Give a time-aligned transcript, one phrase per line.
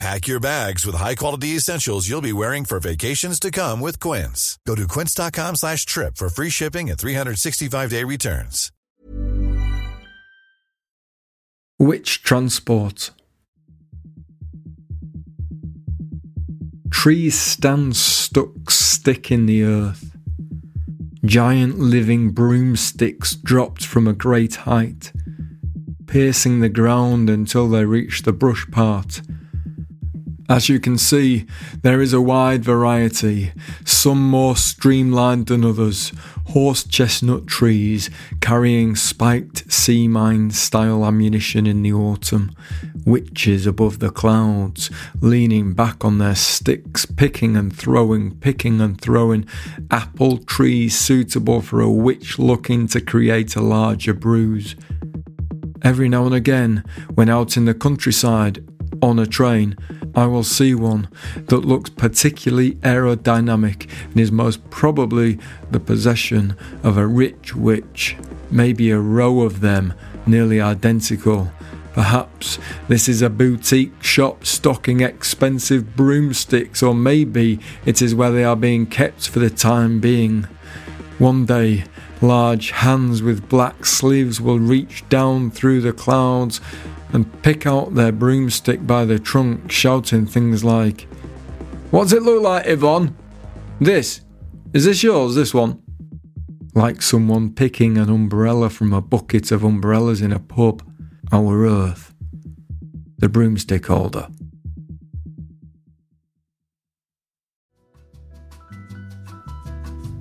[0.00, 4.58] Pack your bags with high-quality essentials you'll be wearing for vacations to come with Quince.
[4.66, 8.70] Go to quince.com slash trip for free shipping and 365-day returns.
[11.78, 13.10] Witch Transport
[16.90, 20.16] Trees stand stuck stick in the earth.
[21.24, 25.12] Giant living broomsticks dropped from a great height,
[26.06, 29.20] piercing the ground until they reach the brush part–
[30.48, 31.46] as you can see,
[31.82, 33.52] there is a wide variety,
[33.84, 36.12] some more streamlined than others.
[36.48, 42.54] Horse chestnut trees carrying spiked sea mine style ammunition in the autumn,
[43.06, 49.46] witches above the clouds, leaning back on their sticks, picking and throwing, picking and throwing,
[49.90, 54.76] apple trees suitable for a witch looking to create a larger bruise.
[55.82, 58.66] Every now and again, when out in the countryside,
[59.04, 59.76] on a train,
[60.14, 65.38] I will see one that looks particularly aerodynamic and is most probably
[65.70, 68.16] the possession of a rich witch,
[68.50, 69.92] maybe a row of them
[70.26, 71.52] nearly identical.
[71.92, 78.42] Perhaps this is a boutique shop stocking expensive broomsticks, or maybe it is where they
[78.42, 80.48] are being kept for the time being.
[81.18, 81.84] One day,
[82.20, 86.60] large hands with black sleeves will reach down through the clouds
[87.12, 91.02] and pick out their broomstick by the trunk, shouting things like,
[91.92, 93.16] What's it look like, Yvonne?
[93.80, 94.22] This?
[94.72, 95.80] Is this yours, this one?
[96.74, 100.82] Like someone picking an umbrella from a bucket of umbrellas in a pub.
[101.30, 102.12] Our earth.
[103.18, 104.26] The broomstick holder.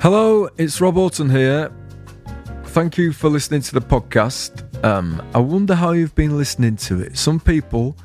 [0.00, 1.70] Hello, it's Rob Auton here.
[2.68, 4.82] Thank you for listening to the podcast.
[4.82, 7.18] Um, I wonder how you've been listening to it.
[7.18, 7.98] Some people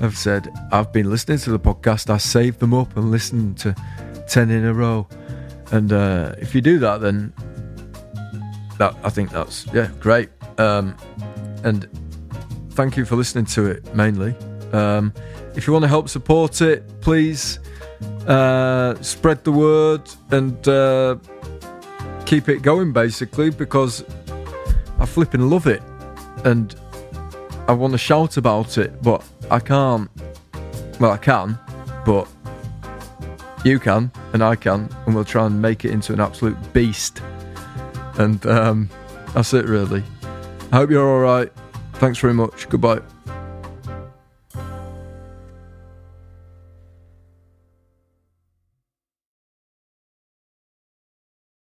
[0.00, 3.76] have said, I've been listening to the podcast, I saved them up and listened to
[4.26, 5.06] 10 in a row.
[5.70, 7.34] And uh, if you do that, then
[8.78, 10.30] that I think that's, yeah, great.
[10.56, 10.96] Um,
[11.62, 11.86] and
[12.70, 14.34] thank you for listening to it mainly.
[14.72, 15.12] Um,
[15.54, 17.58] if you want to help support it, please
[18.26, 21.16] uh, spread the word and uh,
[22.26, 24.04] keep it going, basically, because
[24.98, 25.82] I flipping love it
[26.44, 26.74] and
[27.66, 30.10] I want to shout about it, but I can't.
[31.00, 31.58] Well, I can,
[32.04, 32.28] but
[33.64, 37.20] you can, and I can, and we'll try and make it into an absolute beast.
[38.18, 38.90] And um,
[39.34, 40.04] that's it, really.
[40.70, 41.50] I hope you're all right.
[41.94, 42.68] Thanks very much.
[42.68, 43.00] Goodbye.